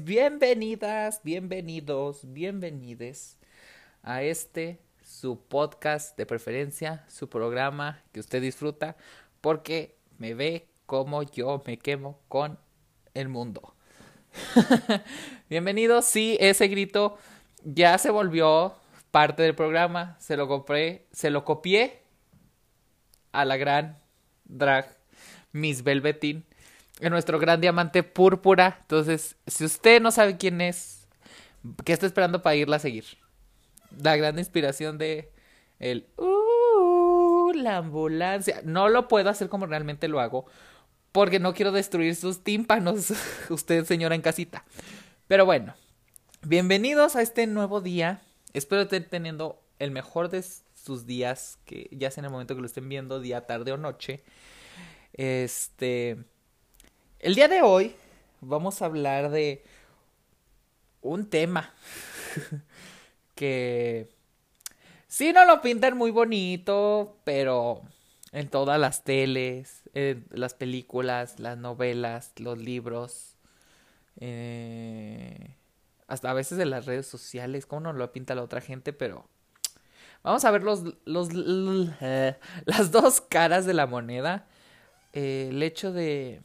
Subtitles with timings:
[0.00, 3.38] bienvenidas, bienvenidos, bienvenides
[4.02, 8.96] a este su podcast de preferencia, su programa que usted disfruta,
[9.40, 12.58] porque me ve como yo me quemo con
[13.14, 13.76] el mundo.
[15.48, 17.16] Bienvenidos, sí, ese grito
[17.62, 18.74] ya se volvió
[19.12, 22.02] parte del programa, se lo compré, se lo copié
[23.30, 24.00] a la gran
[24.46, 24.96] drag
[25.52, 26.44] Miss Velvetín
[27.00, 28.78] en nuestro gran diamante púrpura.
[28.82, 31.06] Entonces, si usted no sabe quién es,
[31.84, 33.04] ¿qué está esperando para irla a seguir?
[34.02, 35.32] La gran inspiración de
[35.78, 38.60] el uh, la ambulancia.
[38.64, 40.46] No lo puedo hacer como realmente lo hago,
[41.12, 43.12] porque no quiero destruir sus tímpanos,
[43.50, 44.64] usted señora en casita.
[45.26, 45.74] Pero bueno,
[46.42, 48.22] bienvenidos a este nuevo día.
[48.52, 52.60] Espero estar teniendo el mejor de sus días, que ya sea en el momento que
[52.60, 54.22] lo estén viendo, día, tarde o noche.
[55.12, 56.24] Este,
[57.24, 57.96] el día de hoy
[58.42, 59.64] vamos a hablar de
[61.00, 61.72] un tema
[63.34, 64.10] que
[65.08, 67.80] sí no lo pintan muy bonito, pero
[68.32, 69.84] en todas las teles,
[70.28, 73.38] las películas, las novelas, los libros,
[74.20, 75.56] eh,
[76.06, 79.26] hasta a veces en las redes sociales, cómo no lo pinta la otra gente, pero
[80.22, 81.30] vamos a ver los, los,
[82.02, 82.36] eh,
[82.66, 84.46] las dos caras de la moneda.
[85.14, 86.42] Eh, el hecho de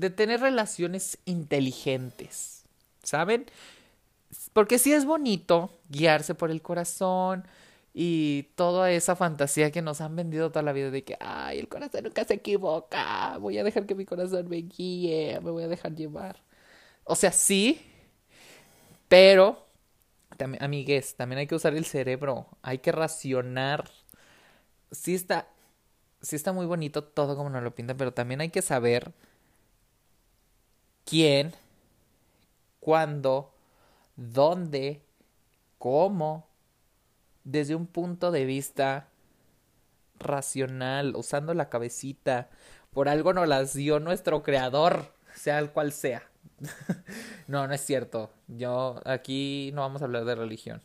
[0.00, 2.64] de tener relaciones inteligentes,
[3.02, 3.46] ¿saben?
[4.52, 7.46] Porque sí es bonito guiarse por el corazón
[7.92, 11.68] y toda esa fantasía que nos han vendido toda la vida de que, ay, el
[11.68, 15.68] corazón nunca se equivoca, voy a dejar que mi corazón me guíe, me voy a
[15.68, 16.42] dejar llevar.
[17.04, 17.80] O sea, sí,
[19.08, 19.66] pero,
[20.60, 23.90] amigues, también hay que usar el cerebro, hay que racionar.
[24.90, 25.48] Sí está,
[26.22, 29.12] sí está muy bonito todo como nos lo pintan, pero también hay que saber
[31.04, 31.54] quién,
[32.80, 33.52] cuándo,
[34.16, 35.02] dónde,
[35.78, 36.48] cómo,
[37.44, 39.08] desde un punto de vista
[40.18, 42.48] racional, usando la cabecita.
[42.90, 46.22] Por algo nos las dio nuestro creador, sea el cual sea.
[47.48, 48.30] no, no es cierto.
[48.48, 50.82] Yo aquí no vamos a hablar de religión.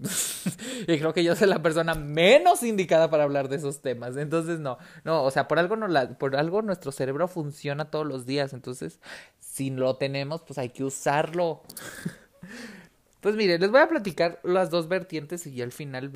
[0.86, 4.16] y creo que yo soy la persona menos indicada para hablar de esos temas.
[4.16, 8.06] Entonces, no, no, o sea, por algo, no la, por algo nuestro cerebro funciona todos
[8.06, 8.52] los días.
[8.52, 9.00] Entonces,
[9.40, 11.62] si lo tenemos, pues hay que usarlo.
[13.20, 16.12] Pues mire, les voy a platicar las dos vertientes y al final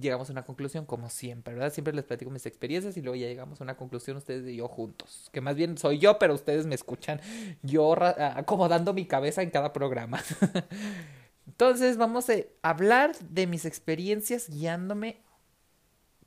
[0.00, 1.72] llegamos a una conclusión, como siempre, ¿verdad?
[1.72, 4.68] Siempre les platico mis experiencias y luego ya llegamos a una conclusión ustedes y yo
[4.68, 5.28] juntos.
[5.32, 7.20] Que más bien soy yo, pero ustedes me escuchan
[7.62, 10.22] yo acomodando mi cabeza en cada programa.
[11.46, 15.22] Entonces vamos a hablar de mis experiencias guiándome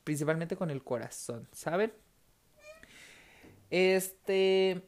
[0.04, 1.92] principalmente con el corazón, ¿saben?
[3.70, 4.82] Este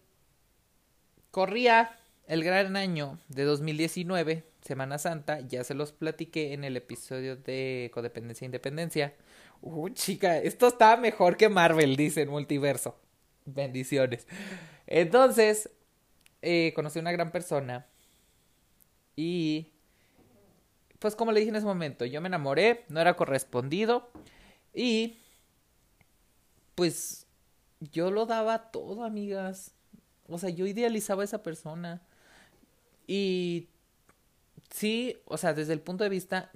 [1.31, 7.37] corría el gran año de 2019, Semana Santa, ya se los platiqué en el episodio
[7.37, 9.15] de Codependencia e Independencia.
[9.61, 12.99] Uh, chica, esto está mejor que Marvel, dice el multiverso.
[13.45, 14.27] Bendiciones.
[14.87, 15.71] Entonces,
[16.43, 17.87] eh, conocí a una gran persona
[19.15, 19.73] y
[21.03, 24.09] pues como le dije en ese momento, yo me enamoré, no era correspondido
[24.73, 25.19] y
[26.77, 27.27] pues
[27.81, 29.75] yo lo daba todo, amigas.
[30.29, 32.03] O sea, yo idealizaba a esa persona.
[33.09, 33.69] Y
[34.71, 36.53] sí, o sea, desde el punto de vista...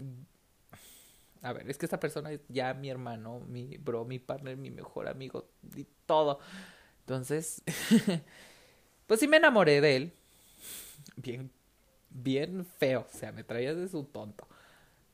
[1.42, 4.70] A ver, es que esta persona es ya mi hermano, mi bro, mi partner, mi
[4.70, 6.38] mejor amigo y todo.
[7.00, 7.62] Entonces,
[9.08, 10.12] pues sí me enamoré de él.
[11.16, 11.50] Bien
[12.22, 14.46] bien feo, o sea, me traía de su tonto.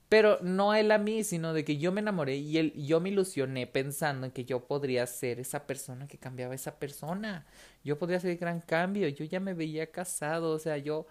[0.08, 3.08] Pero no él a mí, sino de que yo me enamoré y él, yo me
[3.08, 7.46] ilusioné pensando en que yo podría ser esa persona que cambiaba a esa persona.
[7.82, 9.08] Yo podría hacer el gran cambio.
[9.08, 10.50] Yo ya me veía casado.
[10.52, 11.06] O sea, yo,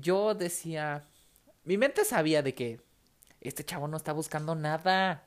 [0.00, 1.04] yo decía,
[1.64, 2.80] mi mente sabía de que
[3.40, 5.26] este chavo no está buscando nada.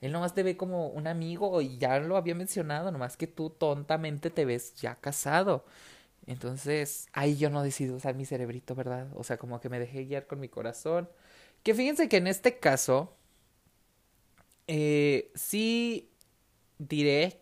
[0.00, 3.50] Él nomás te ve como un amigo y ya lo había mencionado, nomás que tú
[3.50, 5.64] tontamente te ves ya casado.
[6.26, 9.08] Entonces, ahí yo no decido usar mi cerebrito, ¿verdad?
[9.14, 11.08] O sea, como que me dejé guiar con mi corazón.
[11.62, 13.16] Que fíjense que en este caso,
[14.66, 16.10] eh, sí
[16.78, 17.40] diré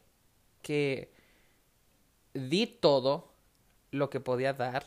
[0.62, 1.12] que
[2.34, 3.32] di todo
[3.90, 4.86] lo que podía dar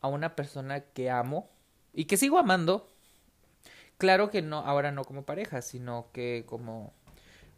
[0.00, 1.50] a una persona que amo
[1.92, 2.88] y que sigo amando.
[3.98, 6.92] Claro que no, ahora no como pareja, sino que como,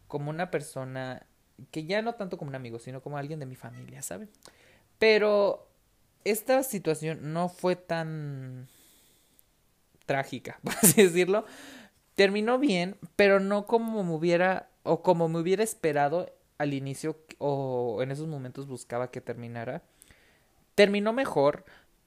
[0.07, 1.25] como una persona
[1.71, 4.29] que ya no tanto como un amigo, sino como alguien de mi familia, ¿saben?
[4.99, 5.67] Pero
[6.23, 8.67] esta situación no fue tan
[10.05, 11.45] trágica, por así decirlo.
[12.15, 17.99] Terminó bien, pero no como me hubiera o como me hubiera esperado al inicio o
[18.01, 19.81] en esos momentos buscaba que terminara.
[20.75, 21.65] terminó mejor,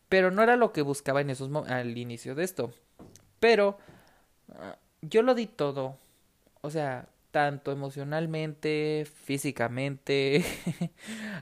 [0.09, 2.73] pero no era lo que buscaba en esos al inicio de esto.
[3.41, 3.79] Pero
[4.55, 5.99] ah, yo lo di todo.
[6.63, 7.09] O sea,
[7.39, 10.45] tanto emocionalmente, físicamente,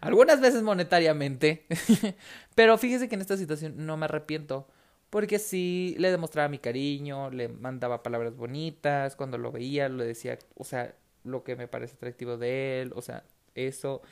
[0.02, 1.64] algunas veces monetariamente.
[2.54, 4.69] Pero fíjese que en esta situación no me arrepiento.
[5.08, 10.38] Porque sí le demostraba mi cariño, le mandaba palabras bonitas, cuando lo veía le decía,
[10.54, 10.94] o sea,
[11.25, 14.02] lo que me parece atractivo de él, o sea, eso.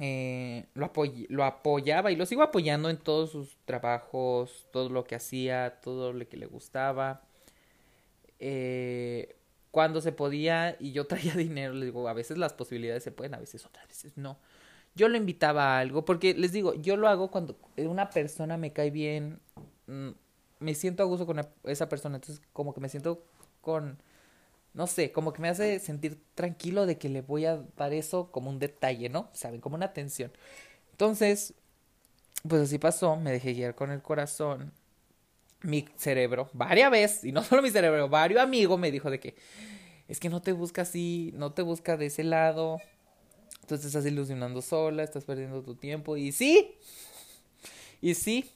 [0.00, 0.92] Eh, lo,
[1.30, 6.12] lo apoyaba y lo sigo apoyando en todos sus trabajos, todo lo que hacía, todo
[6.12, 7.22] lo que le gustaba.
[8.38, 9.37] Eh,
[9.78, 13.34] cuando se podía y yo traía dinero, les digo, a veces las posibilidades se pueden,
[13.34, 14.36] a veces otras veces no.
[14.96, 18.72] Yo lo invitaba a algo, porque les digo, yo lo hago cuando una persona me
[18.72, 19.38] cae bien,
[19.86, 20.08] mm,
[20.58, 23.22] me siento a gusto con esa persona, entonces como que me siento
[23.60, 24.02] con,
[24.74, 28.32] no sé, como que me hace sentir tranquilo de que le voy a dar eso
[28.32, 29.30] como un detalle, ¿no?
[29.32, 30.32] Saben, como una atención.
[30.90, 31.54] Entonces,
[32.48, 34.72] pues así pasó, me dejé guiar con el corazón
[35.62, 39.34] mi cerebro, varias veces, y no solo mi cerebro, varios amigos me dijo de que
[40.08, 42.80] es que no te busca así, no te busca de ese lado,
[43.60, 46.74] entonces estás ilusionando sola, estás perdiendo tu tiempo, y sí,
[48.00, 48.50] y sí,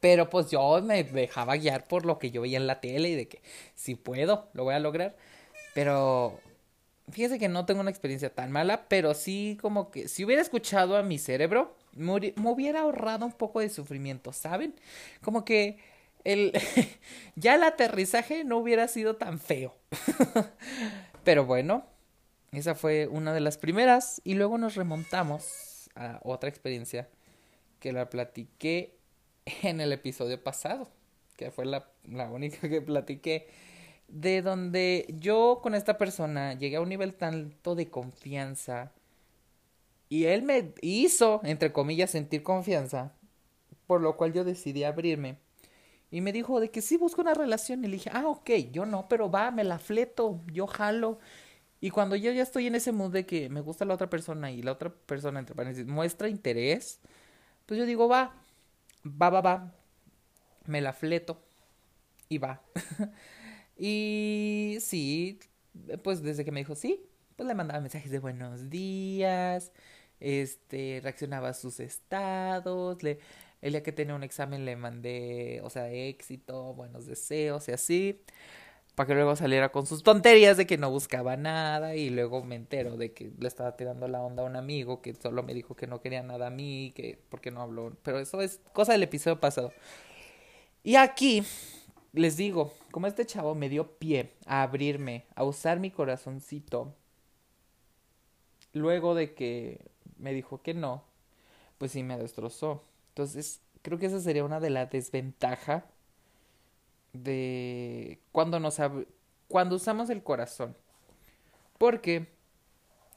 [0.00, 3.14] pero pues yo me dejaba guiar por lo que yo veía en la tele y
[3.14, 3.42] de que
[3.74, 5.16] si puedo, lo voy a lograr,
[5.74, 6.40] pero
[7.10, 10.96] fíjese que no tengo una experiencia tan mala, pero sí como que si hubiera escuchado
[10.96, 14.74] a mi cerebro, me hubiera ahorrado un poco de sufrimiento, ¿saben?
[15.22, 15.78] Como que
[16.28, 16.52] el,
[17.36, 19.74] ya el aterrizaje no hubiera sido tan feo.
[21.24, 21.86] Pero bueno,
[22.52, 27.08] esa fue una de las primeras y luego nos remontamos a otra experiencia
[27.80, 28.98] que la platiqué
[29.62, 30.90] en el episodio pasado,
[31.38, 33.48] que fue la, la única que platiqué,
[34.08, 38.92] de donde yo con esta persona llegué a un nivel tanto de confianza
[40.10, 43.14] y él me hizo, entre comillas, sentir confianza,
[43.86, 45.38] por lo cual yo decidí abrirme
[46.10, 47.84] y me dijo de que sí busco una relación.
[47.84, 51.18] Y le dije, ah, ok, yo no, pero va, me la fleto, yo jalo.
[51.80, 54.50] Y cuando yo ya estoy en ese mood de que me gusta la otra persona
[54.50, 57.00] y la otra persona, entre paréntesis, muestra interés,
[57.66, 58.34] pues yo digo, va,
[59.06, 59.74] va, va, va,
[60.66, 61.40] me la fleto
[62.28, 62.62] y va.
[63.76, 65.38] y sí,
[66.02, 67.02] pues desde que me dijo sí,
[67.36, 69.72] pues le mandaba mensajes de buenos días,
[70.20, 73.20] este, reaccionaba a sus estados, le
[73.60, 78.22] el día que tenía un examen le mandé, o sea, éxito, buenos deseos y así.
[78.94, 82.56] Para que luego saliera con sus tonterías de que no buscaba nada y luego me
[82.56, 85.76] entero de que le estaba tirando la onda a un amigo que solo me dijo
[85.76, 87.96] que no quería nada a mí, que porque no habló.
[88.02, 89.72] Pero eso es cosa del episodio pasado.
[90.82, 91.44] Y aquí
[92.12, 96.94] les digo, como este chavo me dio pie a abrirme, a usar mi corazoncito,
[98.72, 101.04] luego de que me dijo que no,
[101.78, 102.82] pues sí me destrozó.
[103.18, 105.82] Entonces, creo que esa sería una de las desventajas
[107.12, 108.76] de cuando nos
[109.48, 110.76] cuando usamos el corazón.
[111.78, 112.28] Porque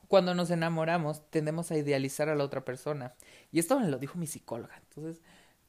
[0.07, 3.13] cuando nos enamoramos tendemos a idealizar a la otra persona.
[3.51, 4.75] Y esto me lo dijo mi psicóloga.
[4.89, 5.21] Entonces,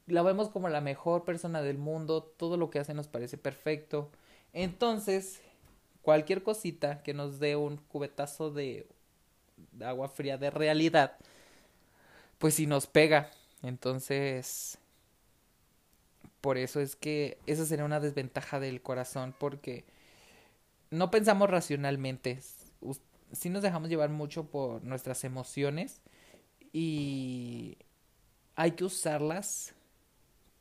[0.07, 4.11] la vemos como la mejor persona del mundo, todo lo que hace nos parece perfecto.
[4.55, 5.43] Entonces,
[6.01, 8.87] cualquier cosita que nos dé un cubetazo de
[9.85, 11.19] agua fría de realidad,
[12.39, 13.31] pues si nos pega
[13.63, 14.79] entonces,
[16.41, 19.85] por eso es que esa sería una desventaja del corazón, porque
[20.91, 22.41] no pensamos racionalmente,
[23.33, 26.01] sí nos dejamos llevar mucho por nuestras emociones
[26.73, 27.79] y
[28.57, 29.75] hay que usarlas,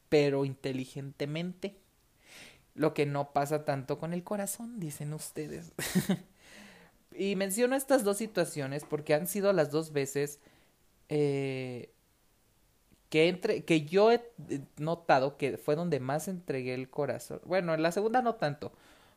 [0.10, 1.78] pero inteligentemente.
[2.74, 5.74] Lo que no pasa tanto con el corazón, dicen ustedes.
[7.16, 10.40] y menciono estas dos situaciones porque han sido las dos veces
[11.10, 11.92] eh,
[13.12, 14.22] que entre que yo he
[14.78, 17.42] notado que fue donde más entregué el corazón.
[17.46, 18.72] Bueno, en la segunda no tanto,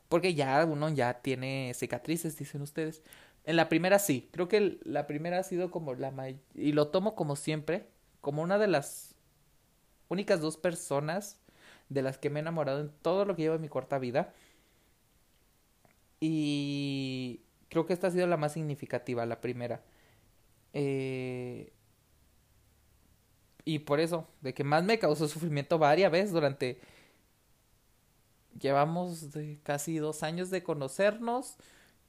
[0.09, 3.03] porque ya uno ya tiene cicatrices, dicen ustedes.
[3.45, 6.13] En la primera sí, creo que la primera ha sido como la
[6.55, 7.87] y lo tomo como siempre,
[8.21, 9.15] como una de las
[10.09, 11.39] únicas dos personas
[11.89, 14.33] de las que me he enamorado en todo lo que llevo en mi corta vida.
[16.19, 19.83] Y creo que esta ha sido la más significativa, la primera.
[20.73, 21.71] Eh,
[23.65, 26.79] y por eso, de que más me causó sufrimiento varias veces durante...
[28.59, 31.57] Llevamos de casi dos años de conocernos,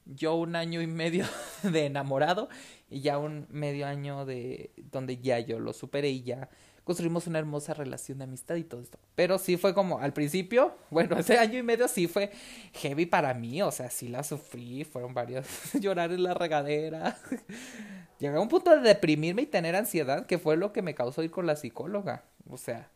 [0.05, 1.25] yo un año y medio
[1.63, 2.47] de enamorado
[2.89, 6.49] y ya un medio año de donde ya yo lo superé y ya
[6.87, 8.97] construimos una hermosa relación de amistad y todo esto.
[9.13, 12.31] Pero sí fue como al principio, bueno, ese año y medio sí fue
[12.75, 17.17] heavy para mí, o sea, sí la sufrí, fueron varios llorar en la regadera.
[18.19, 21.21] Llegué a un punto de deprimirme y tener ansiedad, que fue lo que me causó
[21.21, 22.23] ir con la psicóloga.
[22.49, 22.89] O sea,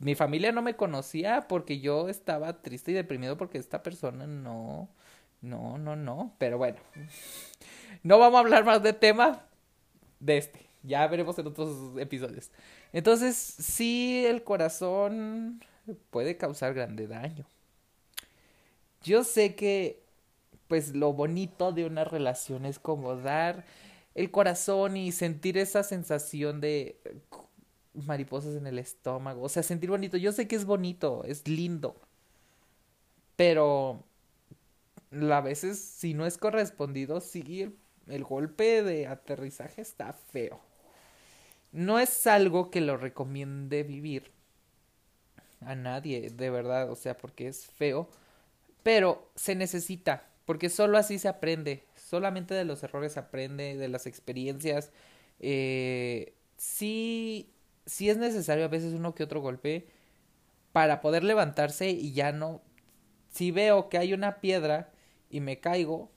[0.00, 4.88] mi familia no me conocía porque yo estaba triste y deprimido porque esta persona no,
[5.40, 6.34] no, no, no.
[6.38, 6.78] Pero bueno,
[8.02, 9.46] no vamos a hablar más de tema
[10.18, 10.67] de este.
[10.82, 12.50] Ya veremos en otros episodios.
[12.92, 15.64] Entonces, sí, el corazón
[16.10, 17.46] puede causar grande daño.
[19.02, 20.02] Yo sé que,
[20.68, 23.64] pues, lo bonito de una relación es como dar
[24.14, 27.00] el corazón y sentir esa sensación de
[27.94, 29.42] mariposas en el estómago.
[29.42, 30.16] O sea, sentir bonito.
[30.16, 31.96] Yo sé que es bonito, es lindo.
[33.36, 34.04] Pero
[35.12, 37.76] a veces, si no es correspondido, sí, el,
[38.08, 40.60] el golpe de aterrizaje está feo.
[41.72, 44.32] No es algo que lo recomiende vivir
[45.60, 48.08] a nadie, de verdad, o sea, porque es feo,
[48.82, 53.88] pero se necesita, porque solo así se aprende, solamente de los errores se aprende, de
[53.88, 54.92] las experiencias.
[55.40, 57.52] Eh, sí,
[57.86, 59.88] sí es necesario a veces uno que otro golpe
[60.72, 62.62] para poder levantarse y ya no.
[63.30, 64.92] Si veo que hay una piedra
[65.30, 66.12] y me caigo,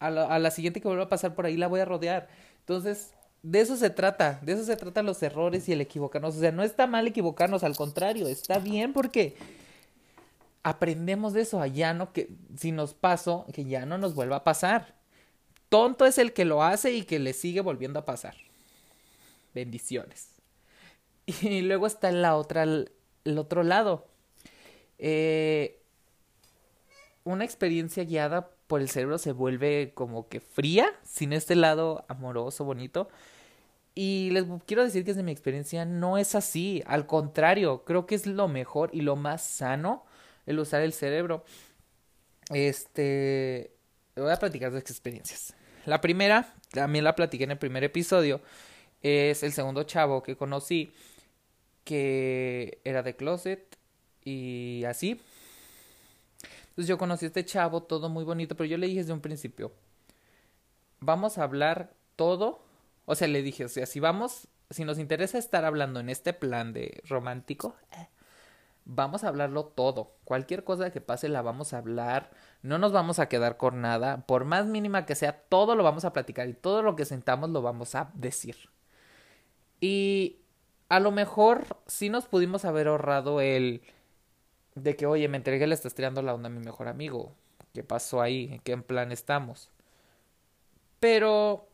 [0.00, 2.28] a la, a la siguiente que vuelva a pasar por ahí la voy a rodear.
[2.60, 3.15] Entonces,
[3.46, 6.36] de eso se trata, de eso se trata los errores y el equivocarnos.
[6.36, 9.36] O sea, no está mal equivocarnos, al contrario, está bien porque
[10.64, 12.12] aprendemos de eso allá, ¿no?
[12.12, 14.96] Que si nos pasó, que ya no nos vuelva a pasar.
[15.68, 18.34] Tonto es el que lo hace y que le sigue volviendo a pasar.
[19.54, 20.32] Bendiciones.
[21.42, 24.08] Y luego está la otra, el otro lado.
[24.98, 25.82] Eh,
[27.22, 32.64] una experiencia guiada por el cerebro se vuelve como que fría, sin este lado amoroso,
[32.64, 33.08] bonito.
[33.98, 36.82] Y les quiero decir que desde mi experiencia no es así.
[36.86, 40.04] Al contrario, creo que es lo mejor y lo más sano
[40.44, 41.44] el usar el cerebro.
[42.50, 43.72] Este.
[44.14, 45.54] Voy a platicar dos experiencias.
[45.86, 48.42] La primera, también la platiqué en el primer episodio,
[49.02, 50.92] es el segundo chavo que conocí,
[51.84, 53.78] que era de closet
[54.24, 55.20] y así.
[56.68, 59.20] Entonces yo conocí a este chavo, todo muy bonito, pero yo le dije desde un
[59.20, 59.72] principio,
[61.00, 62.65] vamos a hablar todo
[63.06, 66.32] o sea, le dije, o sea, si vamos, si nos interesa estar hablando en este
[66.32, 68.08] plan de romántico, eh,
[68.84, 70.12] vamos a hablarlo todo.
[70.24, 72.30] Cualquier cosa que pase la vamos a hablar.
[72.62, 74.26] No nos vamos a quedar con nada.
[74.26, 77.50] Por más mínima que sea, todo lo vamos a platicar y todo lo que sentamos
[77.50, 78.56] lo vamos a decir.
[79.80, 80.38] Y
[80.88, 83.82] a lo mejor sí nos pudimos haber ahorrado el
[84.74, 87.34] de que, oye, me entregué, le estás tirando la onda a mi mejor amigo.
[87.72, 88.48] ¿Qué pasó ahí?
[88.52, 89.70] ¿En qué plan estamos?
[91.00, 91.68] Pero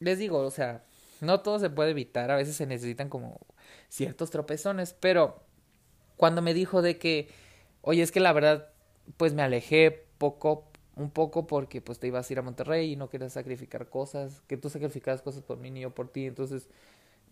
[0.00, 0.84] les digo, o sea,
[1.20, 3.40] no todo se puede evitar, a veces se necesitan como
[3.88, 5.42] ciertos tropezones, pero
[6.16, 7.28] cuando me dijo de que,
[7.82, 8.70] oye, es que la verdad,
[9.16, 12.96] pues me alejé poco, un poco porque pues te ibas a ir a Monterrey y
[12.96, 16.68] no querías sacrificar cosas, que tú sacrificabas cosas por mí ni yo por ti, entonces,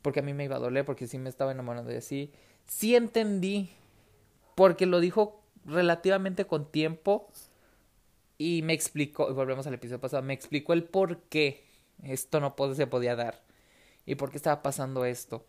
[0.03, 2.33] porque a mí me iba a doler, porque sí me estaba enamorando de así,
[2.67, 3.71] sí entendí,
[4.55, 7.29] porque lo dijo relativamente con tiempo
[8.39, 11.66] y me explicó, y volvemos al episodio pasado, me explicó el por qué
[12.03, 13.43] esto no se podía dar.
[14.05, 15.47] ¿Y por qué estaba pasando esto?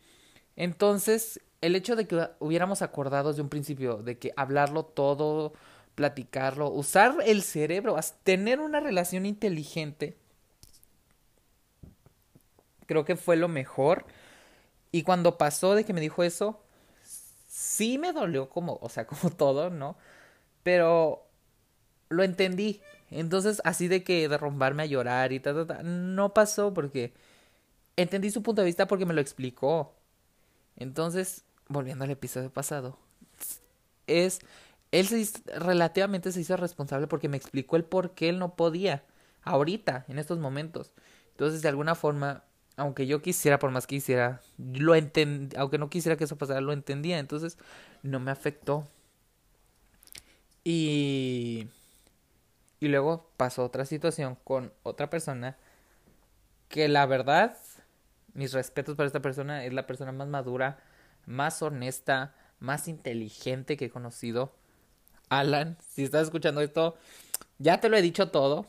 [0.55, 5.53] Entonces, el hecho de que hubiéramos acordado desde un principio de que hablarlo todo,
[5.95, 10.17] platicarlo, usar el cerebro, tener una relación inteligente,
[12.87, 14.05] creo que fue lo mejor.
[14.91, 16.63] Y cuando pasó de que me dijo eso,
[17.47, 19.97] sí me dolió como, o sea, como todo, ¿no?
[20.63, 21.27] Pero
[22.09, 22.81] lo entendí.
[23.09, 27.13] Entonces, así de que derrumbarme a llorar y tal, no pasó porque
[27.95, 29.93] entendí su punto de vista porque me lo explicó.
[30.75, 32.97] Entonces, volviendo al episodio pasado,
[34.07, 34.39] es
[34.91, 35.25] él se
[35.59, 39.03] relativamente se hizo responsable porque me explicó el por qué él no podía
[39.43, 40.93] ahorita, en estos momentos.
[41.31, 42.43] Entonces, de alguna forma,
[42.77, 46.61] aunque yo quisiera, por más que quisiera, lo entendí, aunque no quisiera que eso pasara,
[46.61, 47.19] lo entendía.
[47.19, 47.57] Entonces,
[48.03, 48.87] no me afectó.
[50.63, 51.67] Y
[52.79, 55.57] y luego pasó otra situación con otra persona
[56.69, 57.57] que la verdad,
[58.33, 60.79] mis respetos para esta persona, es la persona más madura,
[61.25, 64.53] más honesta, más inteligente que he conocido.
[65.29, 66.97] Alan, si estás escuchando esto,
[67.57, 68.65] ya te lo he dicho todo,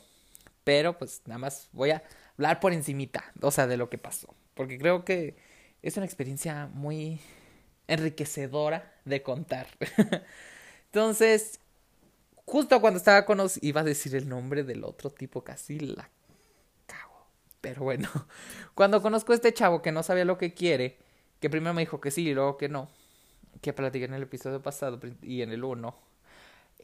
[0.65, 2.03] pero pues nada más voy a
[2.37, 5.37] hablar por encimita, o sea, de lo que pasó, porque creo que
[5.83, 7.21] es una experiencia muy
[7.87, 9.69] enriquecedora de contar.
[10.87, 11.61] Entonces,
[12.49, 16.09] Justo cuando estaba conociendo, iba a decir el nombre del otro tipo, casi la
[16.87, 17.27] cago.
[17.61, 18.09] Pero bueno,
[18.75, 20.97] cuando conozco a este chavo que no sabía lo que quiere,
[21.41, 22.89] Que primero me dijo que sí y luego que no.
[23.61, 25.95] Que platiqué en el episodio pasado y en el 1.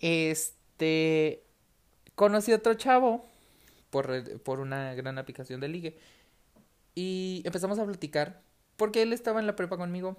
[0.03, 1.45] Este.
[2.15, 3.25] Conocí a otro chavo
[3.89, 5.99] por, por una gran aplicación de ligue.
[6.95, 8.43] Y empezamos a platicar.
[8.77, 10.19] Porque él estaba en la prepa conmigo.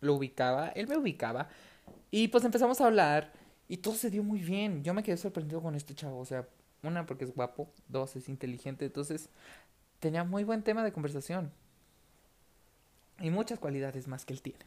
[0.00, 0.68] Lo ubicaba.
[0.68, 1.48] Él me ubicaba.
[2.12, 3.32] Y pues empezamos a hablar.
[3.68, 4.82] Y todo se dio muy bien.
[4.84, 6.18] Yo me quedé sorprendido con este chavo.
[6.18, 6.48] O sea,
[6.82, 7.72] una, porque es guapo.
[7.88, 8.84] Dos, es inteligente.
[8.84, 9.28] Entonces,
[9.98, 11.52] tenía muy buen tema de conversación.
[13.20, 14.64] Y muchas cualidades más que él tiene.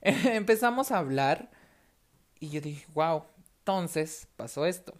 [0.00, 1.50] Empezamos a hablar.
[2.40, 3.24] Y yo dije, wow.
[3.60, 4.94] Entonces, pasó esto.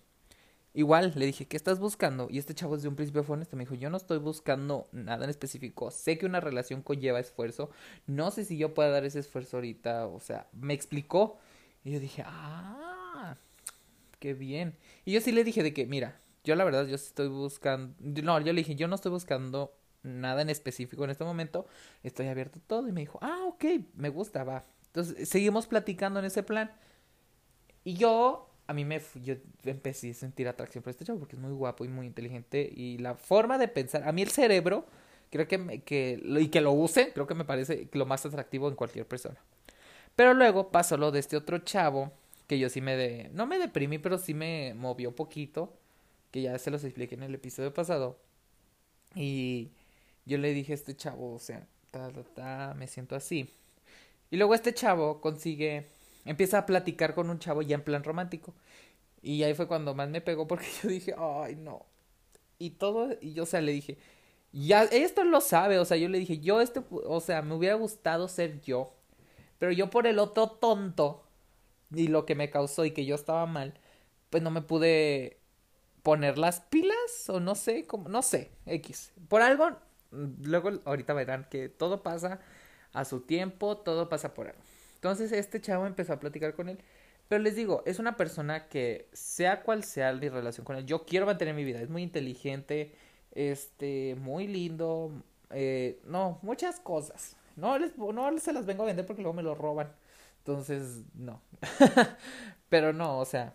[0.75, 2.29] Igual le dije, ¿qué estás buscando?
[2.31, 3.57] Y este chavo desde un principio fue honesto.
[3.57, 5.91] Me dijo, yo no estoy buscando nada en específico.
[5.91, 7.71] Sé que una relación conlleva esfuerzo.
[8.07, 10.07] No sé si yo pueda dar ese esfuerzo ahorita.
[10.07, 11.39] O sea, me explicó.
[11.85, 12.92] Y yo dije, ah,
[14.19, 14.77] qué bien.
[15.05, 18.41] Y yo sí le dije de que, mira, yo la verdad, yo estoy buscando, no,
[18.41, 21.67] yo le dije, yo no estoy buscando nada en específico en este momento,
[22.03, 22.89] estoy abierto a todo.
[22.89, 23.65] Y me dijo, ah, ok,
[23.95, 24.65] me gusta, va.
[24.87, 26.71] Entonces, seguimos platicando en ese plan.
[27.85, 31.43] Y yo, a mí me, yo empecé a sentir atracción por este chavo porque es
[31.43, 32.71] muy guapo y muy inteligente.
[32.75, 34.87] Y la forma de pensar, a mí el cerebro,
[35.31, 38.77] creo que, que y que lo use, creo que me parece lo más atractivo en
[38.77, 39.39] cualquier persona.
[40.15, 42.13] Pero luego pasó lo de este otro chavo,
[42.47, 45.73] que yo sí me de, no me deprimí, pero sí me movió poquito
[46.31, 48.19] que ya se los expliqué en el episodio pasado.
[49.15, 49.71] Y
[50.25, 53.51] yo le dije a este chavo, o sea, ta, ta, ta, me siento así.
[54.31, 55.89] Y luego este chavo consigue,
[56.25, 58.55] empieza a platicar con un chavo ya en plan romántico.
[59.23, 61.87] Y ahí fue cuando más me pegó porque yo dije, ay, no.
[62.59, 63.99] Y todo, y yo, o sea, le dije,
[64.53, 67.75] ya, esto lo sabe, o sea, yo le dije, yo este, o sea, me hubiera
[67.77, 68.95] gustado ser yo.
[69.59, 71.22] Pero yo por el otro tonto
[71.95, 73.75] y lo que me causó y que yo estaba mal,
[74.31, 75.39] pues no me pude
[76.03, 79.13] poner las pilas o no sé, como, no sé, X.
[79.29, 79.71] Por algo,
[80.11, 82.41] luego ahorita verán que todo pasa
[82.93, 84.61] a su tiempo, todo pasa por algo.
[84.97, 86.79] Entonces este chavo empezó a platicar con él.
[87.29, 91.05] Pero les digo, es una persona que sea cual sea mi relación con él, yo
[91.07, 91.81] quiero mantener mi vida.
[91.81, 92.93] Es muy inteligente,
[93.35, 95.11] este, muy lindo,
[95.51, 97.37] eh, no, muchas cosas.
[97.57, 99.93] No les, no se las vengo a vender porque luego me lo roban.
[100.43, 101.41] Entonces, no.
[102.69, 103.55] Pero no, o sea,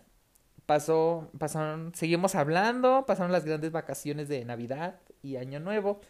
[0.64, 6.00] pasó, pasaron, seguimos hablando, pasaron las grandes vacaciones de Navidad y Año Nuevo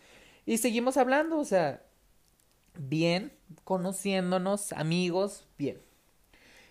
[0.47, 1.83] y seguimos hablando, o sea,
[2.79, 3.33] bien,
[3.65, 5.81] conociéndonos, amigos, bien.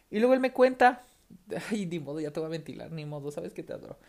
[0.09, 1.03] Y luego él me cuenta,
[1.69, 3.99] ay, ni modo, ya te voy a ventilar, ni modo, sabes que te adoro,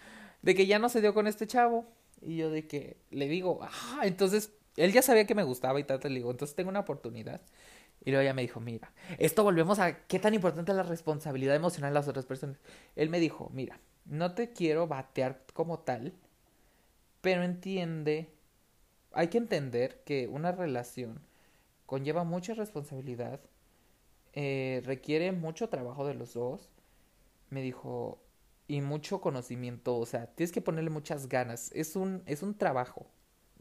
[0.43, 1.87] de que ya no se dio con este chavo
[2.23, 5.85] y yo de que le digo, ah, entonces él ya sabía que me gustaba y
[5.85, 7.41] tal, le digo, entonces tengo una oportunidad.
[8.05, 11.57] Y luego ella me dijo, mira, esto volvemos a qué tan importante es la responsabilidad
[11.57, 12.59] emocional de las otras personas.
[12.97, 16.15] Él me dijo, mira, no te quiero batear como tal,
[17.21, 18.33] pero entiende,
[19.13, 21.21] hay que entender que una relación
[21.87, 23.41] conlleva mucha responsabilidad,
[24.33, 26.71] eh, requiere mucho trabajo de los dos.
[27.51, 28.21] Me dijo,
[28.69, 31.73] y mucho conocimiento, o sea, tienes que ponerle muchas ganas.
[31.75, 33.07] Es un, es un trabajo,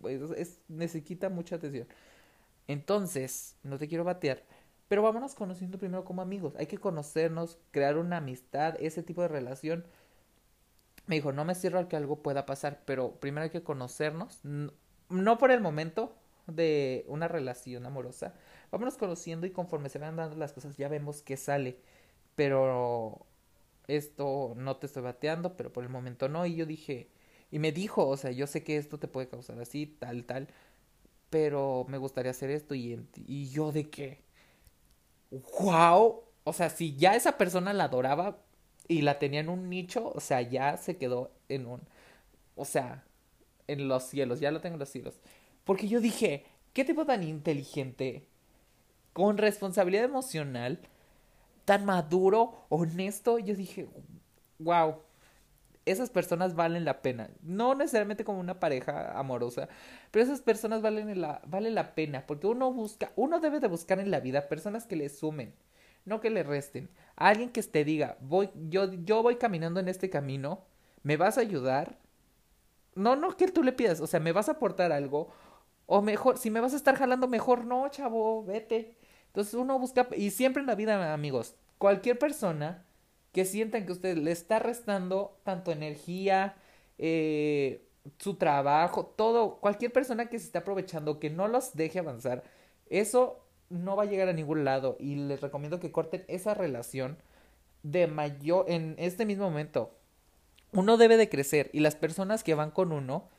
[0.06, 1.88] es, necesita mucha atención.
[2.68, 4.44] Entonces, no te quiero batear,
[4.88, 6.56] pero vámonos conociendo primero como amigos.
[6.58, 9.86] Hay que conocernos, crear una amistad, ese tipo de relación.
[11.06, 14.42] Me dijo, no me cierro que algo pueda pasar, pero primero hay que conocernos.
[15.10, 16.16] No, por el momento
[16.48, 18.34] de una relación amorosa.
[18.72, 21.80] Vámonos conociendo y conforme se van dando las cosas ya vemos qué sale.
[22.36, 23.26] Pero
[23.88, 26.46] esto no te estoy bateando, pero por el momento no.
[26.46, 27.10] Y yo dije,
[27.52, 30.50] y me dijo, o sea, yo sé que esto te puede causar así, tal, tal
[31.30, 34.24] pero me gustaría hacer esto y, y yo de qué.
[35.60, 38.38] wow, o sea, si ya esa persona la adoraba
[38.88, 41.82] y la tenía en un nicho, o sea, ya se quedó en un,
[42.56, 43.06] o sea,
[43.68, 45.20] en los cielos, ya lo tengo en los cielos.
[45.66, 48.28] Porque yo dije, ¿qué tipo tan inteligente,
[49.14, 50.82] con responsabilidad emocional,
[51.66, 53.40] tan maduro, honesto?
[53.40, 53.90] Yo dije,
[54.60, 55.02] wow,
[55.92, 57.30] esas personas valen la pena.
[57.42, 59.70] No necesariamente como una pareja amorosa,
[60.12, 64.12] pero esas personas valen la, la pena porque uno busca, uno debe de buscar en
[64.12, 65.54] la vida personas que le sumen,
[66.06, 66.90] no que le resten.
[67.16, 70.66] Alguien que te diga, voy, yo, yo voy caminando en este camino,
[71.04, 71.98] ¿me vas a ayudar?
[72.96, 75.30] No, no que tú le pidas, o sea, ¿me vas a aportar algo?
[75.86, 78.98] O mejor, si me vas a estar jalando, mejor no, chavo, vete.
[79.28, 82.87] Entonces uno busca, y siempre en la vida, amigos, cualquier persona
[83.38, 86.56] que sientan que usted le está restando tanto energía,
[86.98, 87.86] eh,
[88.18, 92.44] su trabajo, todo, cualquier persona que se esté aprovechando, que no los deje avanzar,
[92.90, 97.20] eso no va a llegar a ningún lado y les recomiendo que corten esa relación
[97.84, 99.92] de mayor en este mismo momento.
[100.74, 103.30] Uno debe de crecer y las personas que van con uno,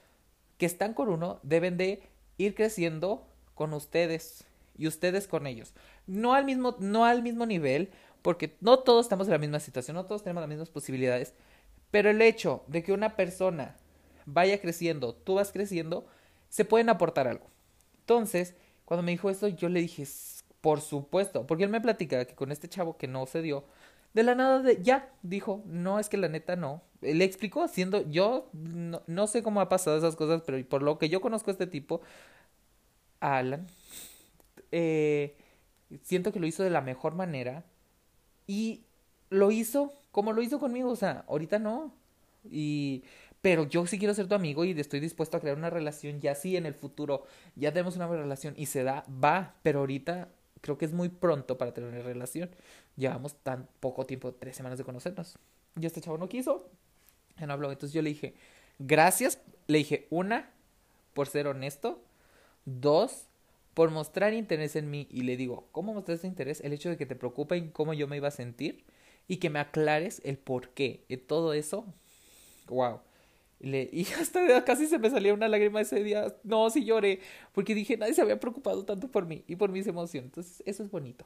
[0.58, 2.04] que están con uno, deben de
[2.36, 4.44] ir creciendo con ustedes
[4.76, 5.74] y ustedes con ellos.
[6.06, 7.90] No al mismo, no al mismo nivel,
[8.22, 11.34] porque no todos estamos en la misma situación, no todos tenemos las mismas posibilidades,
[11.90, 13.76] pero el hecho de que una persona
[14.26, 16.06] vaya creciendo, tú vas creciendo,
[16.48, 17.46] se pueden aportar algo.
[18.00, 18.54] Entonces,
[18.84, 20.06] cuando me dijo esto, yo le dije,
[20.60, 23.64] por supuesto, porque él me platica que con este chavo que no se dio,
[24.14, 26.82] de la nada de ya dijo, no es que la neta no.
[27.00, 30.98] Le explicó haciendo, yo no, no sé cómo ha pasado esas cosas, pero por lo
[30.98, 32.00] que yo conozco a este tipo,
[33.20, 33.66] Alan,
[34.72, 35.36] eh,
[36.02, 37.64] siento que lo hizo de la mejor manera
[38.48, 38.82] y
[39.30, 41.94] lo hizo como lo hizo conmigo, o sea, ahorita no.
[42.50, 43.04] Y
[43.40, 46.34] pero yo sí quiero ser tu amigo y estoy dispuesto a crear una relación, ya
[46.34, 50.28] sí en el futuro, ya tenemos una relación y se da, va, pero ahorita
[50.60, 52.50] creo que es muy pronto para tener una relación.
[52.96, 55.38] Llevamos tan poco tiempo, tres semanas de conocernos.
[55.80, 56.68] Y este chavo no quiso,
[57.38, 57.70] ya no habló.
[57.70, 58.34] Entonces yo le dije,
[58.80, 60.50] gracias, le dije, una,
[61.14, 62.02] por ser honesto,
[62.64, 63.27] dos,
[63.78, 65.06] por mostrar interés en mí.
[65.08, 66.60] Y le digo, ¿cómo mostrar ese interés?
[66.62, 68.84] El hecho de que te preocupen cómo yo me iba a sentir
[69.28, 71.04] y que me aclares el por qué.
[71.06, 71.86] Y todo eso,
[72.66, 72.98] wow.
[73.60, 76.26] Le, y hasta casi se me salía una lágrima ese día.
[76.42, 77.20] No, sí lloré.
[77.52, 80.30] Porque dije, nadie se había preocupado tanto por mí y por mis emociones.
[80.30, 81.24] Entonces, eso es bonito.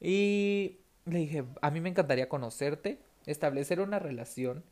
[0.00, 4.64] Y le dije, a mí me encantaría conocerte, establecer una relación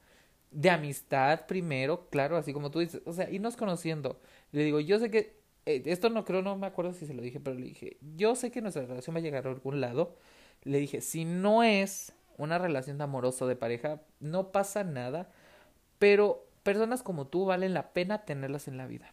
[0.51, 3.01] de amistad primero, claro, así como tú dices.
[3.05, 4.21] O sea, irnos conociendo.
[4.51, 5.41] Le digo, yo sé que.
[5.67, 8.35] Eh, esto no creo, no me acuerdo si se lo dije, pero le dije, yo
[8.35, 10.17] sé que nuestra relación va a llegar a algún lado.
[10.63, 15.31] Le dije, si no es una relación de amoroso de pareja, no pasa nada.
[15.99, 19.13] Pero personas como tú valen la pena tenerlas en la vida.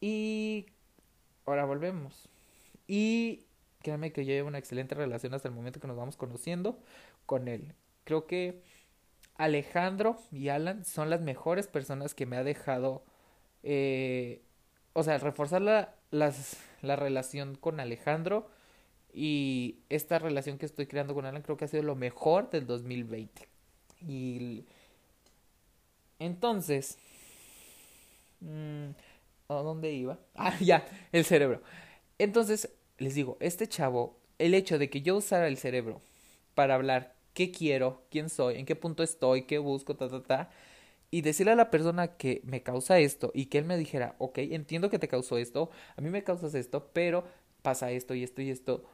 [0.00, 0.66] Y
[1.46, 2.28] ahora volvemos.
[2.86, 3.46] Y
[3.82, 6.78] créanme que yo llevo una excelente relación hasta el momento que nos vamos conociendo
[7.24, 7.74] con él.
[8.04, 8.62] Creo que
[9.36, 13.04] Alejandro y Alan son las mejores personas que me ha dejado,
[13.62, 14.42] eh,
[14.96, 18.48] o sea, reforzar la, la relación con Alejandro
[19.12, 22.66] y esta relación que estoy creando con Alan creo que ha sido lo mejor del
[22.66, 23.46] 2020.
[24.08, 24.64] Y
[26.18, 26.96] entonces,
[28.40, 28.88] mmm,
[29.48, 30.18] ¿a dónde iba?
[30.34, 31.60] Ah, ya, el cerebro.
[32.18, 36.00] Entonces, les digo, este chavo, el hecho de que yo usara el cerebro
[36.54, 40.50] para hablar qué quiero, quién soy, en qué punto estoy, qué busco, ta, ta, ta,
[41.10, 44.38] y decirle a la persona que me causa esto y que él me dijera, ok,
[44.38, 47.24] entiendo que te causó esto, a mí me causas esto, pero
[47.62, 48.84] pasa esto y esto y esto,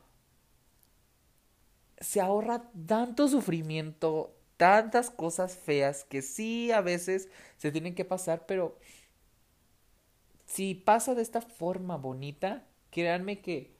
[1.99, 8.47] se ahorra tanto sufrimiento, tantas cosas feas que sí a veces se tienen que pasar,
[8.47, 8.79] pero
[10.45, 13.75] si pasa de esta forma bonita, créanme que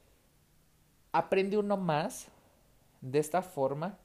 [1.13, 2.29] aprende uno más
[3.01, 3.99] de esta forma.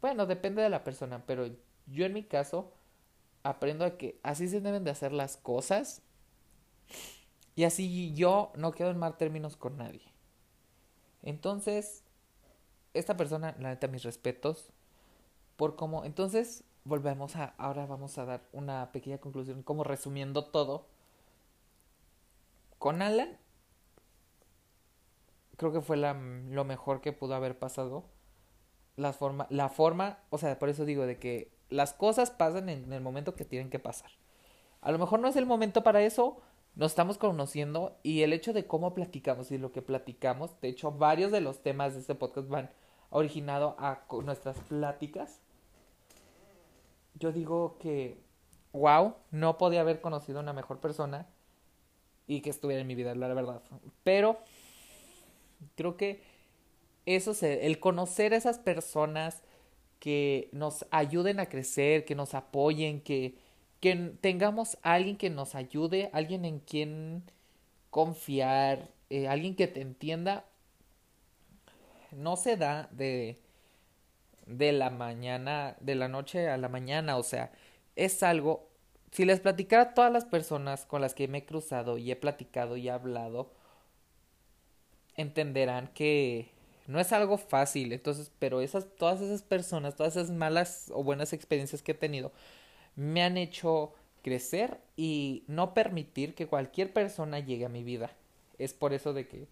[0.00, 1.48] Bueno, depende de la persona, pero
[1.86, 2.72] yo en mi caso
[3.42, 6.02] aprendo a que así se deben de hacer las cosas
[7.54, 10.12] y así yo no quedo en mal términos con nadie.
[11.22, 12.04] Entonces,
[12.94, 14.70] esta persona, la neta, mis respetos,
[15.56, 16.04] por cómo.
[16.04, 17.54] Entonces, volvemos a.
[17.58, 20.86] Ahora vamos a dar una pequeña conclusión, como resumiendo todo.
[22.78, 23.38] Con Alan,
[25.56, 28.04] creo que fue la, lo mejor que pudo haber pasado.
[28.96, 32.92] La forma, la forma, o sea, por eso digo de que las cosas pasan en
[32.92, 34.10] el momento que tienen que pasar.
[34.80, 36.40] A lo mejor no es el momento para eso,
[36.74, 40.90] nos estamos conociendo y el hecho de cómo platicamos y lo que platicamos, de hecho
[40.90, 42.70] varios de los temas de este podcast van
[43.10, 45.40] originado a nuestras pláticas.
[47.14, 48.18] Yo digo que,
[48.72, 51.28] wow, no podía haber conocido a una mejor persona
[52.26, 53.62] y que estuviera en mi vida, la verdad.
[54.02, 54.38] Pero
[55.76, 56.22] creo que
[57.04, 59.42] eso, se, el conocer a esas personas
[60.02, 63.36] que nos ayuden a crecer, que nos apoyen, que,
[63.78, 67.22] que tengamos alguien que nos ayude, alguien en quien
[67.90, 70.44] confiar, eh, alguien que te entienda,
[72.10, 73.38] no se da de
[74.46, 77.52] de la mañana, de la noche a la mañana, o sea,
[77.94, 78.68] es algo
[79.12, 82.16] si les platicara a todas las personas con las que me he cruzado y he
[82.16, 83.52] platicado y he hablado,
[85.16, 86.50] entenderán que
[86.86, 91.32] no es algo fácil, entonces, pero esas todas esas personas, todas esas malas o buenas
[91.32, 92.32] experiencias que he tenido
[92.96, 98.12] me han hecho crecer y no permitir que cualquier persona llegue a mi vida.
[98.58, 99.46] Es por eso de que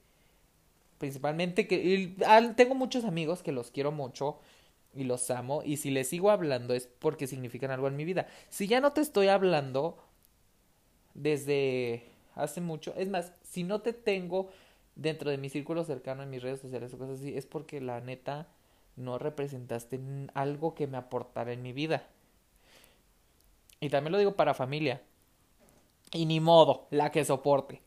[0.98, 2.14] principalmente que
[2.56, 4.38] tengo muchos amigos que los quiero mucho
[4.94, 8.26] y los amo y si les sigo hablando es porque significan algo en mi vida.
[8.48, 9.98] Si ya no te estoy hablando
[11.14, 14.50] desde hace mucho, es más, si no te tengo
[15.00, 18.00] dentro de mi círculo cercano en mis redes sociales o cosas así, es porque la
[18.00, 18.48] neta
[18.96, 19.98] no representaste
[20.34, 22.06] algo que me aportara en mi vida.
[23.80, 25.00] Y también lo digo para familia.
[26.12, 27.80] Y ni modo, la que soporte.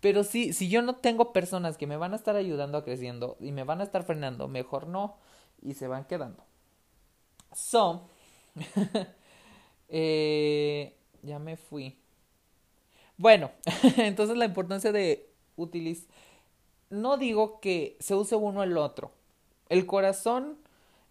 [0.00, 3.36] Pero sí, si yo no tengo personas que me van a estar ayudando a creciendo
[3.38, 5.18] y me van a estar frenando, mejor no.
[5.62, 6.44] Y se van quedando.
[7.52, 8.08] So,
[9.88, 11.96] eh, ya me fui.
[13.16, 13.52] Bueno,
[13.98, 16.10] entonces la importancia de utilizar...
[16.90, 19.10] No digo que se use uno el otro.
[19.68, 20.58] El corazón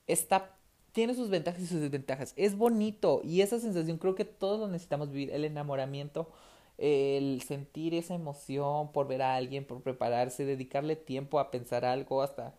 [0.07, 0.55] está
[0.95, 2.33] tiene sus ventajas y sus desventajas.
[2.37, 5.29] Es bonito y esa sensación creo que todos lo necesitamos vivir.
[5.31, 6.29] El enamoramiento,
[6.77, 12.21] el sentir esa emoción por ver a alguien, por prepararse, dedicarle tiempo a pensar algo,
[12.21, 12.53] hasta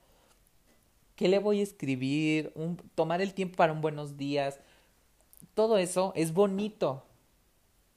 [1.17, 4.61] qué le voy a escribir, un, tomar el tiempo para un buenos días.
[5.55, 7.05] Todo eso es bonito.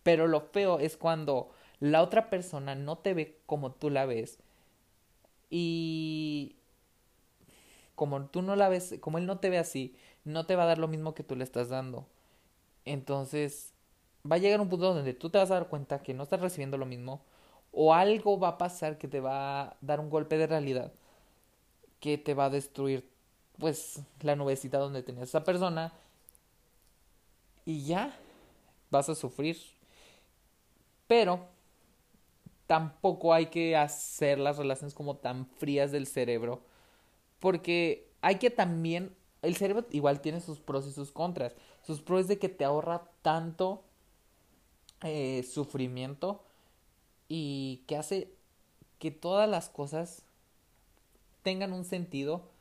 [0.04, 1.52] Pero lo feo es cuando
[1.82, 4.40] la otra persona no te ve como tú la ves.
[5.50, 6.56] Y
[7.96, 10.68] como tú no la ves, como él no te ve así, no te va a
[10.68, 12.08] dar lo mismo que tú le estás dando.
[12.86, 13.74] Entonces,
[14.30, 16.42] va a llegar un punto donde tú te vas a dar cuenta que no estás
[16.42, 17.22] recibiendo lo mismo
[17.72, 20.92] o algo va a pasar que te va a dar un golpe de realidad
[22.00, 23.10] que te va a destruir
[23.58, 25.94] pues la nubecita donde tenías esa persona
[27.66, 28.18] y ya
[28.90, 29.58] vas a sufrir.
[31.08, 31.48] Pero
[32.70, 36.62] tampoco hay que hacer las relaciones como tan frías del cerebro
[37.40, 41.56] porque hay que también el cerebro igual tiene sus pros y sus contras.
[41.82, 43.82] Sus pros es de que te ahorra tanto
[45.02, 46.44] eh, sufrimiento
[47.28, 48.32] y que hace
[49.00, 50.22] que todas las cosas
[51.42, 52.52] tengan un sentido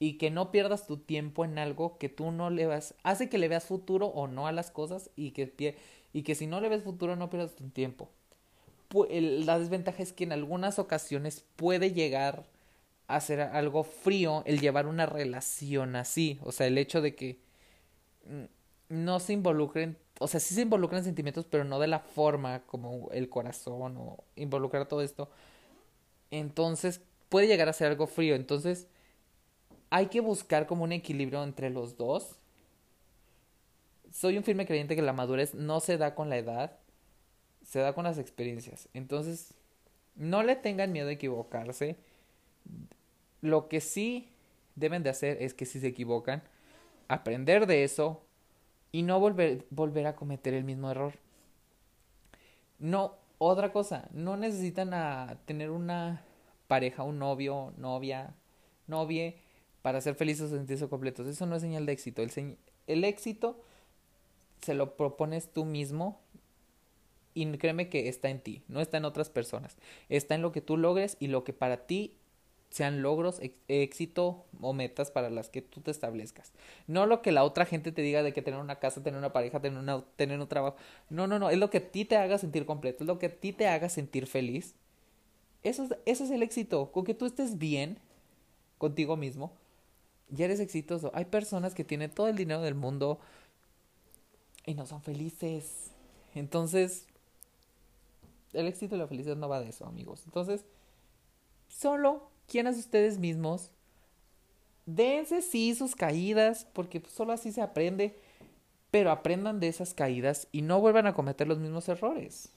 [0.00, 3.38] y que no pierdas tu tiempo en algo que tú no le vas, hace que
[3.38, 5.76] le veas futuro o no a las cosas y que,
[6.12, 8.10] y que si no le ves futuro no pierdas tu tiempo.
[8.90, 12.46] La desventaja es que en algunas ocasiones puede llegar
[13.08, 16.38] hacer algo frío el llevar una relación así.
[16.44, 17.40] O sea, el hecho de que
[18.88, 23.08] no se involucren, o sea, sí se involucran sentimientos, pero no de la forma como
[23.12, 25.30] el corazón o involucrar todo esto.
[26.30, 28.34] Entonces, puede llegar a ser algo frío.
[28.34, 28.86] Entonces,
[29.90, 32.36] hay que buscar como un equilibrio entre los dos.
[34.12, 36.77] Soy un firme creyente que la madurez no se da con la edad,
[37.68, 38.88] se da con las experiencias.
[38.94, 39.52] Entonces,
[40.16, 41.98] no le tengan miedo a equivocarse
[43.40, 44.28] lo que sí
[44.74, 46.42] deben de hacer es que si se equivocan,
[47.08, 48.22] aprender de eso
[48.92, 51.14] y no volver, volver a cometer el mismo error.
[52.78, 56.24] No, otra cosa, no necesitan a tener una
[56.66, 58.34] pareja, un novio, novia,
[58.86, 59.36] novie
[59.82, 61.26] para ser felices o sentirse completos.
[61.26, 62.22] Eso no es señal de éxito.
[62.22, 63.60] El, el éxito
[64.62, 66.20] se lo propones tú mismo
[67.34, 69.76] y créeme que está en ti, no está en otras personas.
[70.08, 72.14] Está en lo que tú logres y lo que para ti
[72.70, 76.52] sean logros, éxito o metas para las que tú te establezcas.
[76.86, 79.32] No lo que la otra gente te diga de que tener una casa, tener una
[79.32, 80.76] pareja, tener, una, tener un trabajo.
[81.08, 83.26] No, no, no, es lo que a ti te haga sentir completo, es lo que
[83.26, 84.74] a ti te haga sentir feliz.
[85.62, 87.98] Eso es, eso es el éxito, con que tú estés bien
[88.76, 89.52] contigo mismo,
[90.28, 91.10] ya eres exitoso.
[91.14, 93.18] Hay personas que tienen todo el dinero del mundo
[94.66, 95.90] y no son felices.
[96.34, 97.07] Entonces,
[98.52, 100.22] el éxito y la felicidad no va de eso, amigos.
[100.26, 100.64] Entonces,
[101.68, 103.70] solo quienes ustedes mismos.
[104.86, 108.16] Dense sí sus caídas, porque pues, solo así se aprende,
[108.90, 112.50] pero aprendan de esas caídas y no vuelvan a cometer los mismos errores.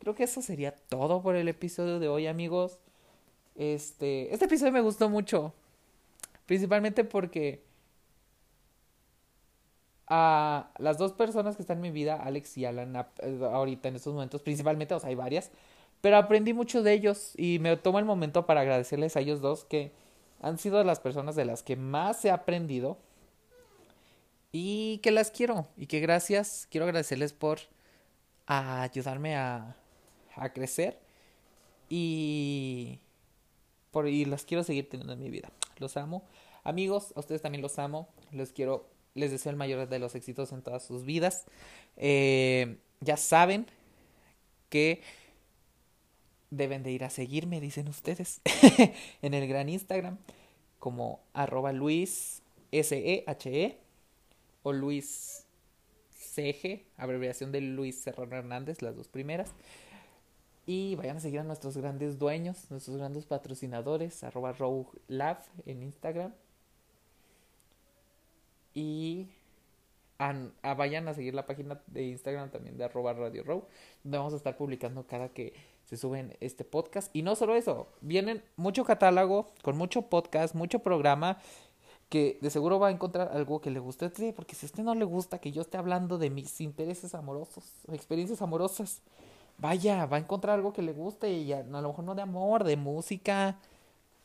[0.00, 2.78] Creo que eso sería todo por el episodio de hoy, amigos.
[3.54, 5.54] Este, este episodio me gustó mucho,
[6.46, 7.62] principalmente porque
[10.08, 14.12] a las dos personas que están en mi vida, Alex y Alan, ahorita en estos
[14.12, 15.50] momentos, principalmente, o sea, hay varias,
[16.00, 19.64] pero aprendí mucho de ellos y me tomo el momento para agradecerles a ellos dos
[19.64, 19.92] que
[20.40, 22.98] han sido las personas de las que más he aprendido
[24.50, 27.60] y que las quiero y que gracias, quiero agradecerles por
[28.46, 29.76] ayudarme a,
[30.34, 30.98] a crecer
[31.88, 32.98] y
[33.90, 35.50] por y los quiero seguir teniendo en mi vida.
[35.78, 36.24] Los amo.
[36.64, 38.08] Amigos, a ustedes también los amo.
[38.32, 41.44] Les quiero, les deseo el mayor de los éxitos en todas sus vidas.
[41.96, 43.66] Eh, ya saben
[44.68, 45.02] que
[46.50, 48.40] deben de ir a seguirme, dicen ustedes,
[49.22, 50.18] en el gran Instagram,
[50.78, 53.76] como arroba Luis S-E-H-E -E,
[54.62, 55.46] o Luis
[56.14, 59.50] CG, abreviación de Luis Serrano Hernández, las dos primeras.
[60.64, 65.82] Y vayan a seguir a nuestros grandes dueños, nuestros grandes patrocinadores, arroba Rogue Lab en
[65.82, 66.32] Instagram.
[68.74, 69.28] Y
[70.62, 73.64] vayan a seguir la página de Instagram también de arroba Radio Row,
[74.04, 75.54] donde vamos a estar publicando cada que
[75.84, 77.14] se suben este podcast.
[77.14, 81.38] Y no solo eso, vienen mucho catálogo, con mucho podcast, mucho programa,
[82.08, 84.68] que de seguro va a encontrar algo que le guste a usted, porque si a
[84.68, 89.00] usted no le gusta que yo esté hablando de mis intereses amorosos, experiencias amorosas,
[89.58, 92.64] vaya, va a encontrar algo que le guste y a, lo mejor no de amor,
[92.64, 93.58] de música,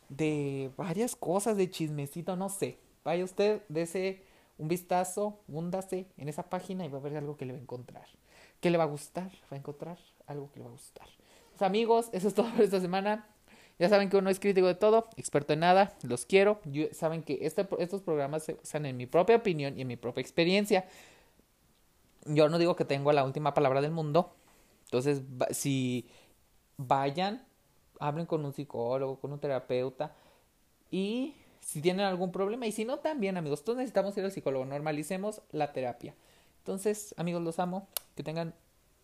[0.09, 2.77] de varias cosas, de chismecito, no sé.
[3.03, 4.21] Vaya usted, dese
[4.57, 7.61] un vistazo, húndase en esa página y va a ver algo que le va a
[7.61, 8.07] encontrar.
[8.59, 11.07] Que le va a gustar, va a encontrar algo que le va a gustar.
[11.51, 13.27] Pues amigos, eso es todo por esta semana.
[13.79, 16.59] Ya saben que uno es crítico de todo, experto en nada, los quiero.
[16.91, 20.21] saben que este, estos programas se basan en mi propia opinión y en mi propia
[20.21, 20.87] experiencia.
[22.25, 24.33] Yo no digo que tengo la última palabra del mundo.
[24.85, 26.07] Entonces, si
[26.77, 27.45] vayan,
[27.99, 30.15] hablen con un psicólogo, con un terapeuta
[30.89, 31.35] y
[31.67, 32.65] si tienen algún problema.
[32.65, 34.63] Y si no, también, amigos, todos necesitamos ir al psicólogo.
[34.63, 36.15] Normalicemos la terapia.
[36.59, 37.89] Entonces, amigos, los amo.
[38.15, 38.53] Que tengan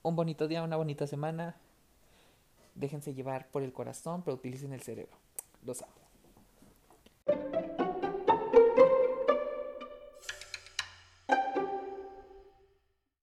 [0.02, 1.58] un bonito día, una bonita semana.
[2.74, 5.18] Déjense llevar por el corazón, pero utilicen el cerebro.
[5.66, 5.92] Los amo.